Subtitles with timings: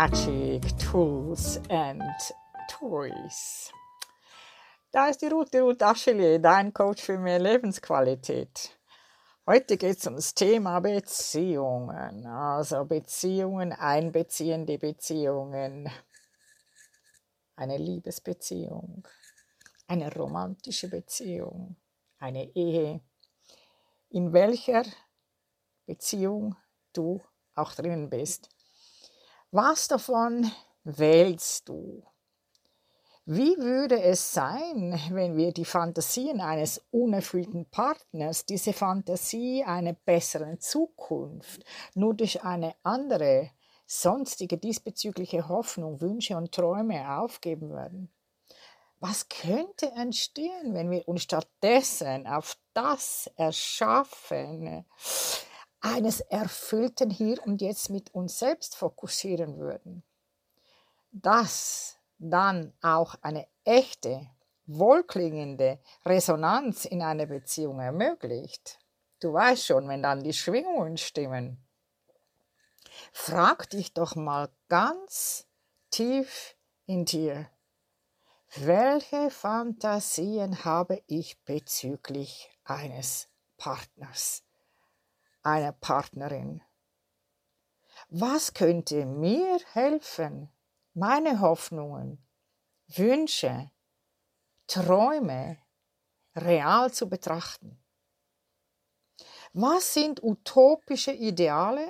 [0.00, 2.04] Magic Tools and
[2.68, 3.72] Toys.
[4.92, 8.78] Da ist die Ruth, die Ruth Aschelier, dein Coach für mehr Lebensqualität.
[9.44, 15.90] Heute geht es um das Thema Beziehungen, also Beziehungen, einbeziehende Beziehungen,
[17.56, 19.02] eine Liebesbeziehung,
[19.88, 21.74] eine romantische Beziehung,
[22.20, 23.00] eine Ehe,
[24.10, 24.84] in welcher
[25.86, 26.54] Beziehung
[26.92, 27.20] du
[27.56, 28.48] auch drinnen bist.
[29.50, 30.50] Was davon
[30.84, 32.02] wählst du?
[33.24, 40.60] Wie würde es sein, wenn wir die Fantasien eines unerfüllten Partners, diese Fantasie einer besseren
[40.60, 43.50] Zukunft, nur durch eine andere,
[43.86, 48.12] sonstige diesbezügliche Hoffnung, Wünsche und Träume aufgeben würden?
[49.00, 54.84] Was könnte entstehen, wenn wir uns stattdessen auf das Erschaffen
[55.80, 60.02] eines erfüllten Hier und Jetzt mit uns selbst fokussieren würden,
[61.12, 64.28] das dann auch eine echte,
[64.66, 68.78] wohlklingende Resonanz in einer Beziehung ermöglicht.
[69.20, 71.64] Du weißt schon, wenn dann die Schwingungen stimmen.
[73.12, 75.46] Frag dich doch mal ganz
[75.90, 77.48] tief in dir,
[78.56, 84.47] welche Fantasien habe ich bezüglich eines Partners?
[85.48, 86.62] Einer Partnerin.
[88.10, 90.50] Was könnte mir helfen,
[90.94, 92.24] meine Hoffnungen,
[92.88, 93.70] Wünsche,
[94.66, 95.58] Träume
[96.36, 97.82] real zu betrachten?
[99.52, 101.88] Was sind utopische Ideale,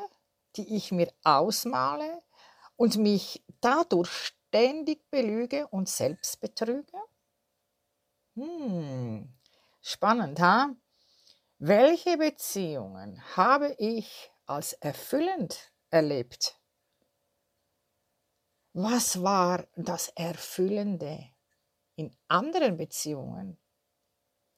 [0.56, 2.22] die ich mir ausmale
[2.76, 4.10] und mich dadurch
[4.48, 6.96] ständig belüge und selbst betrüge?
[8.36, 9.28] Hm,
[9.82, 10.74] spannend, ha?
[11.60, 16.56] Welche Beziehungen habe ich als erfüllend erlebt?
[18.74, 21.18] Was war das Erfüllende
[21.96, 23.58] in anderen Beziehungen?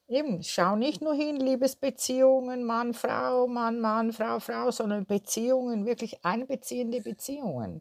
[0.09, 6.23] Eben, schau nicht nur hin, Liebesbeziehungen, Mann, Frau, Mann, Mann, Frau, Frau, sondern Beziehungen, wirklich
[6.23, 7.81] einbeziehende Beziehungen.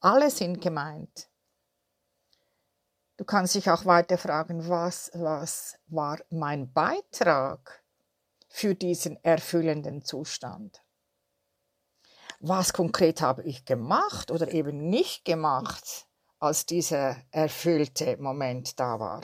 [0.00, 1.28] Alle sind gemeint.
[3.16, 7.84] Du kannst dich auch weiter fragen, was, was war mein Beitrag
[8.50, 10.84] für diesen erfüllenden Zustand.
[12.40, 16.06] Was konkret habe ich gemacht oder eben nicht gemacht,
[16.38, 19.22] als dieser erfüllte Moment da war?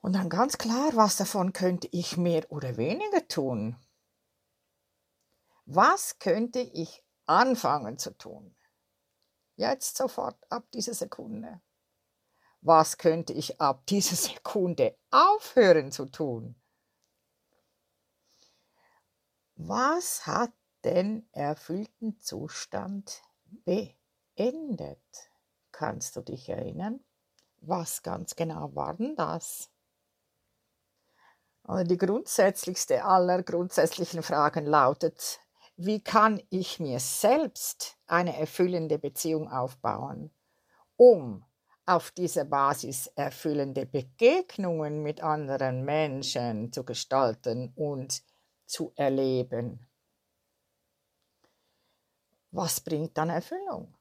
[0.00, 3.76] Und dann ganz klar, was davon könnte ich mehr oder weniger tun?
[5.66, 8.56] Was könnte ich anfangen zu tun?
[9.56, 11.60] Jetzt sofort, ab dieser Sekunde
[12.64, 16.56] was könnte ich ab dieser Sekunde aufhören zu tun?
[19.56, 20.52] Was hat
[20.84, 23.22] den erfüllten Zustand
[23.64, 24.98] beendet?
[25.70, 27.00] Kannst du dich erinnern?
[27.60, 29.70] Was ganz genau war denn das?
[31.66, 35.40] Die grundsätzlichste aller grundsätzlichen Fragen lautet,
[35.76, 40.30] wie kann ich mir selbst eine erfüllende Beziehung aufbauen,
[40.96, 41.44] um
[41.86, 48.22] auf dieser Basis erfüllende Begegnungen mit anderen Menschen zu gestalten und
[48.66, 49.86] zu erleben.
[52.50, 53.94] Was bringt dann Erfüllung?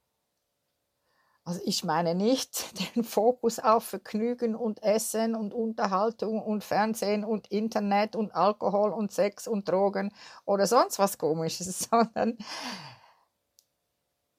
[1.45, 7.47] Also ich meine nicht den Fokus auf Vergnügen und Essen und Unterhaltung und Fernsehen und
[7.47, 10.13] Internet und Alkohol und Sex und Drogen
[10.45, 12.37] oder sonst was komisches, sondern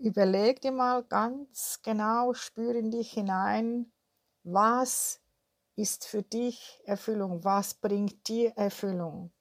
[0.05, 3.91] Überleg dir mal ganz genau, spüre in dich hinein,
[4.43, 5.23] was
[5.77, 9.33] ist für dich Erfüllung, was bringt dir Erfüllung.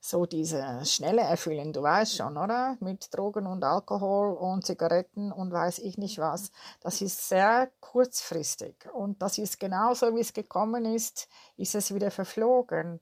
[0.00, 2.76] So diese schnelle Erfüllung, du weißt schon, oder?
[2.80, 6.50] Mit Drogen und Alkohol und Zigaretten und weiß ich nicht was.
[6.80, 12.10] Das ist sehr kurzfristig und das ist genauso, wie es gekommen ist, ist es wieder
[12.10, 13.00] verflogen.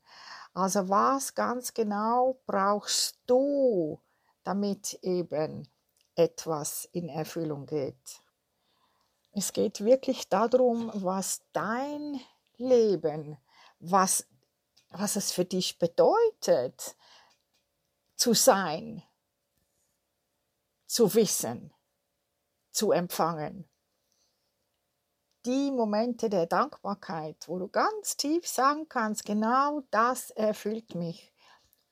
[0.53, 3.99] Also was ganz genau brauchst du,
[4.45, 5.67] damit eben
[6.15, 8.21] etwas in Erfüllung geht.
[9.33, 12.21] Es geht wirklich darum, was dein
[12.57, 13.39] Leben,
[13.79, 14.27] was,
[14.91, 16.97] was es für dich bedeutet,
[18.15, 19.03] zu sein,
[20.87, 21.73] zu wissen,
[22.71, 23.69] zu empfangen.
[25.47, 31.32] Die Momente der Dankbarkeit, wo du ganz tief sagen kannst, genau das erfüllt mich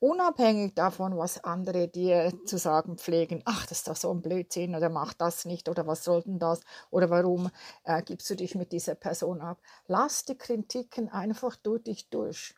[0.01, 4.75] unabhängig davon, was andere dir zu sagen pflegen, ach, das ist doch so ein Blödsinn
[4.75, 7.49] oder mach das nicht oder was soll denn das oder warum
[7.83, 9.61] äh, gibst du dich mit dieser Person ab.
[9.87, 12.55] Lass die Kritiken einfach durch dich durch.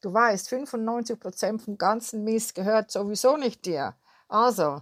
[0.00, 3.94] Du weißt, 95% vom ganzen Mist gehört sowieso nicht dir.
[4.28, 4.80] Also,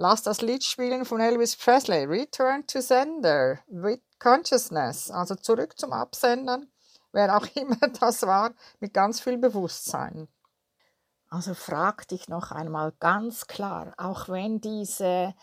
[0.00, 5.92] Lass das Lied spielen von Elvis Presley, Return to Sender, with Consciousness, also zurück zum
[5.92, 6.68] Absendern,
[7.10, 10.28] wer auch immer das war, mit ganz viel Bewusstsein.
[11.28, 15.34] Also frag dich noch einmal ganz klar, auch wenn diese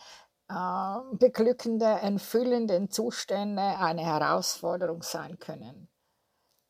[0.48, 5.88] äh, beglückende, entfüllenden Zustände eine Herausforderung sein können.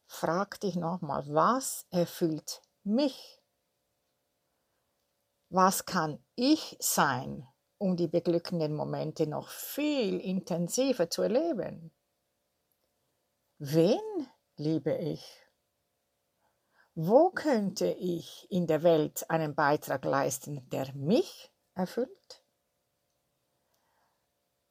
[0.06, 3.42] Frag dich nochmal, was erfüllt mich?
[5.48, 7.48] Was kann ich sein?
[7.78, 11.92] um die beglückenden Momente noch viel intensiver zu erleben.
[13.58, 15.45] Wen liebe ich?
[16.98, 22.42] Wo könnte ich in der Welt einen Beitrag leisten, der mich erfüllt?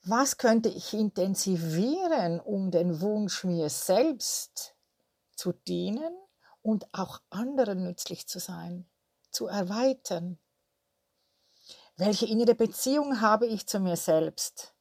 [0.02, 4.76] Was könnte ich intensivieren, um den Wunsch, mir selbst
[5.36, 6.18] zu dienen
[6.64, 8.90] und auch anderen nützlich zu sein,
[9.30, 10.40] zu erweitern?
[11.96, 14.74] Welche innere Beziehung habe ich zu mir selbst?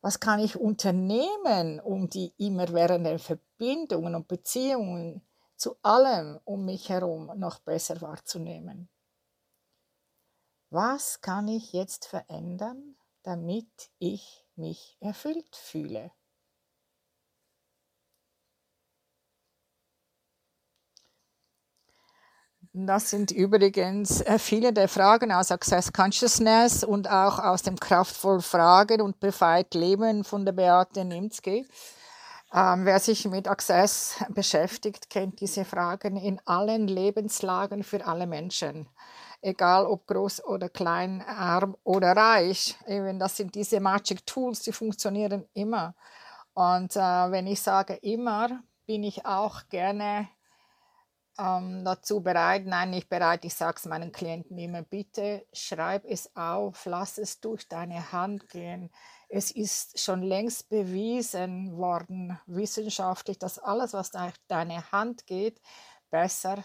[0.00, 5.24] Was kann ich unternehmen, um die immerwährenden Verbindungen und Beziehungen
[5.64, 8.90] zu allem um mich herum noch besser wahrzunehmen?
[10.68, 16.12] Was kann ich jetzt verändern, damit ich mich erfüllt fühle?
[22.74, 28.42] Das sind übrigens äh, viele der Fragen aus Access Consciousness und auch aus dem Kraftvoll
[28.42, 31.64] Fragen und Befreit Leben von der Beate Nimzke.
[32.56, 38.88] Ähm, wer sich mit Access beschäftigt, kennt diese Fragen in allen Lebenslagen für alle Menschen.
[39.42, 42.78] Egal ob groß oder klein, arm oder reich.
[42.86, 45.96] Eben, das sind diese Magic Tools, die funktionieren immer.
[46.54, 50.28] Und äh, wenn ich sage immer, bin ich auch gerne
[51.38, 56.34] ähm, dazu bereit, nein, nicht bereit, ich sage es meinen Klienten immer, bitte schreib es
[56.36, 58.90] auf, lass es durch deine Hand gehen.
[59.28, 65.60] Es ist schon längst bewiesen worden, wissenschaftlich, dass alles, was durch deine Hand geht,
[66.10, 66.62] besser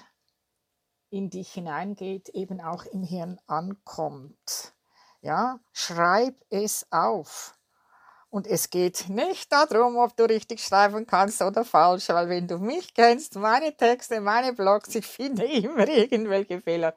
[1.10, 4.74] in dich hineingeht, eben auch im Hirn ankommt.
[5.22, 7.59] Ja, schreib es auf.
[8.32, 12.60] Und es geht nicht darum, ob du richtig schreiben kannst oder falsch, weil wenn du
[12.60, 16.96] mich kennst, meine Texte, meine Blogs, ich finde immer irgendwelche Fehler.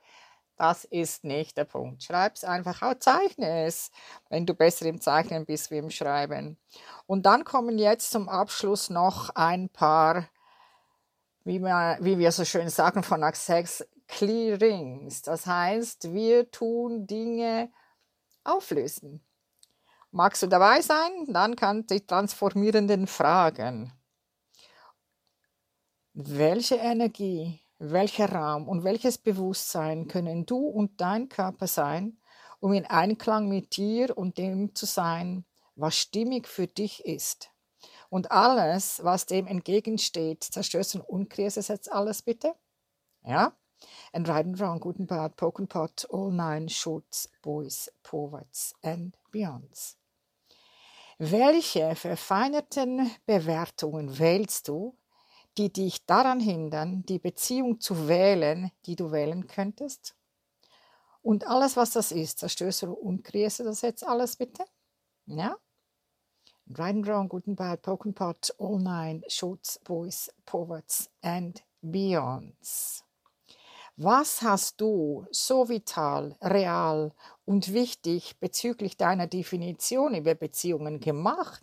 [0.57, 2.03] Das ist nicht der Punkt.
[2.03, 3.91] Schreib es einfach auch, zeichne es,
[4.29, 6.59] wenn du besser im Zeichnen bist wie im Schreiben.
[7.07, 10.29] Und dann kommen jetzt zum Abschluss noch ein paar,
[11.45, 15.23] wie wir, wie wir so schön sagen von Access, Clearings.
[15.23, 17.73] Das heißt, wir tun Dinge
[18.45, 19.25] auflösen.
[20.15, 21.25] Magst du dabei sein?
[21.29, 23.95] Dann kannst du die transformierenden Fragen.
[26.13, 32.19] Welche Energie, welcher Raum und welches Bewusstsein können du und dein Körper sein,
[32.61, 37.51] um in Einklang mit dir und dem zu sein, was stimmig für dich ist?
[38.11, 42.55] Und alles, was dem entgegensteht, zerstörst und unkreierst es jetzt alles bitte?
[43.25, 43.57] Ja?
[44.13, 48.75] And right and wrong, good and bad, poke and pot, all nine shorts, boys, poets
[48.83, 49.97] and beyonds.
[51.19, 54.97] Welche verfeinerten Bewertungen wählst du,
[55.59, 60.17] die dich daran hindern, die Beziehung zu wählen, die du wählen könntest?
[61.21, 64.65] Und alles, was das ist, zerstößt du und kreierst du das jetzt alles bitte?
[65.27, 65.57] Ja?
[66.67, 73.05] Right wrong, good and bad, poke and pot, all nine, shorts, boys, poets and beyonds.
[73.97, 77.13] Was hast du so vital, real
[77.45, 81.63] und wichtig bezüglich deiner Definition über Beziehungen gemacht,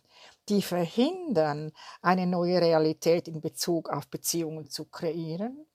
[0.50, 1.72] die verhindern,
[2.02, 5.66] eine neue Realität in Bezug auf Beziehungen zu kreieren?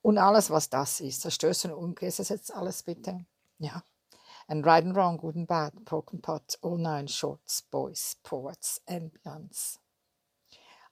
[0.00, 1.94] Und alles, was das ist, zerstößt und
[2.30, 3.24] jetzt alles bitte?
[3.58, 3.82] Ja.
[4.48, 8.80] And right and wrong, good and bad, broken pot, all nine shorts, boys, poets
[9.12, 9.78] beyonds.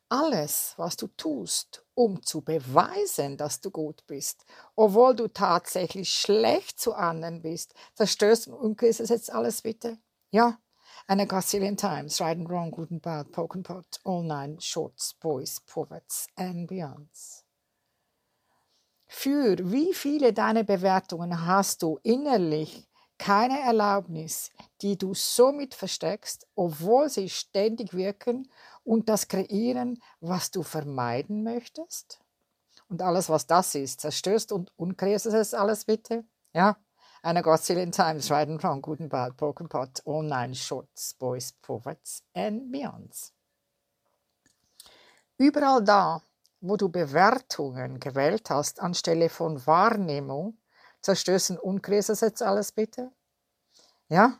[0.08, 6.80] Alles, was du tust, um zu beweisen, dass du gut bist, obwohl du tatsächlich schlecht
[6.80, 9.99] zu anderen bist, zerstößt und ist es jetzt alles bitte?
[10.30, 10.59] Ja,
[11.07, 14.59] a gazillion times, right and wrong, good and bad, poke and pot, all nine.
[14.61, 17.45] Shorts, boys, poets and beyonds.
[19.07, 22.88] Für wie viele deiner Bewertungen hast du innerlich
[23.19, 28.50] keine Erlaubnis, die du somit versteckst, obwohl sie ständig wirken
[28.84, 32.20] und das kreieren, was du vermeiden möchtest?
[32.88, 36.25] Und alles, was das ist, zerstörst und unkreierst es alles bitte?
[36.52, 36.76] Ja?
[37.22, 41.14] And I got zillion times right and wrong, and bad, broken pot, all nine shorts,
[41.14, 43.34] boys, poets and beyonds.
[45.37, 46.22] Überall da,
[46.60, 50.58] wo du Bewertungen gewählt hast anstelle von Wahrnehmung,
[51.02, 53.12] zerstößen und es jetzt alles bitte?
[54.08, 54.38] Ja?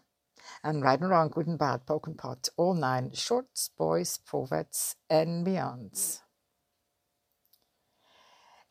[0.62, 2.21] And and wrong, good and bad, poke and
[2.57, 6.23] all nine, shorts, boys, poets and beyonds.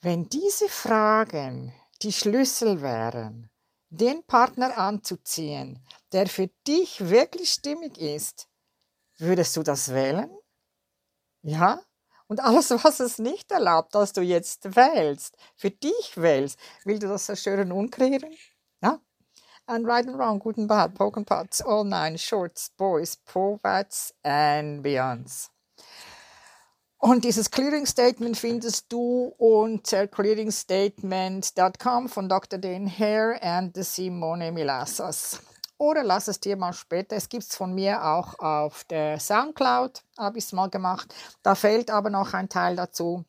[0.01, 3.49] Wenn diese Fragen die Schlüssel wären,
[3.89, 8.47] den Partner anzuziehen, der für dich wirklich stimmig ist,
[9.17, 10.29] würdest du das wählen?
[11.41, 11.81] Ja?
[12.27, 17.07] Und alles, was es nicht erlaubt, dass du jetzt wählst, für dich wählst, will du
[17.07, 18.33] das zerstören und kreieren?
[18.81, 19.01] Ja?
[19.69, 24.81] And right and wrong, good and bad, and pots, all nine, shorts, boys, poets and
[24.81, 25.51] beyonds.
[26.97, 32.57] Und dieses Clearing Statement findest du unter clearingstatement.com von Dr.
[32.57, 35.39] Dan Hare and Simone Milassas.
[35.77, 37.15] Oder lass es dir mal später.
[37.15, 41.13] Es gibt es von mir auch auf der Soundcloud, habe ich es mal gemacht.
[41.43, 43.23] Da fehlt aber noch ein Teil dazu.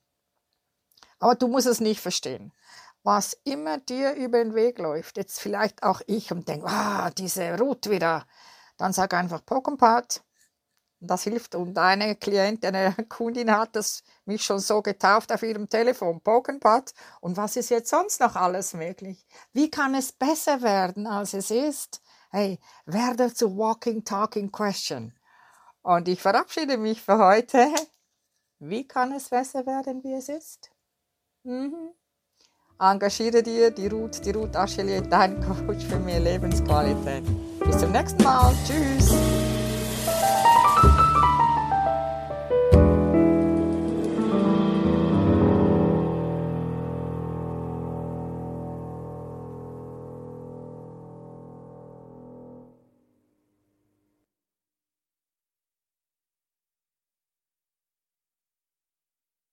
[1.19, 2.55] Aber du musst es nicht verstehen.
[3.03, 7.59] Was immer dir über den Weg läuft, jetzt vielleicht auch ich und denke, ah, diese
[7.59, 8.27] Route wieder,
[8.77, 10.21] dann sag einfach Pokémon
[11.01, 11.55] das hilft.
[11.55, 16.93] Und eine Klientin, eine Kundin hat das mich schon so getauft auf ihrem Telefon, Pokenpad.
[17.21, 19.27] Und was ist jetzt sonst noch alles möglich?
[19.53, 22.01] Wie kann es besser werden, als es ist?
[22.31, 25.15] Hey, werde zu Walking, Talking Question.
[25.83, 27.67] Und ich verabschiede mich für heute.
[28.59, 30.71] Wie kann es besser werden, wie es ist?
[31.45, 31.95] Mhm.
[32.81, 37.25] Engagiere dir, die Ruth, die Ruth Achelier, dein Coach für mehr Lebensqualität.
[37.63, 38.55] Bis zum nächsten Mal.
[38.67, 39.40] Tschüss.